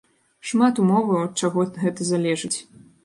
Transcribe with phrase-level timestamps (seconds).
[0.51, 2.55] Шмат умоваў, ад чаго гэта залежыць.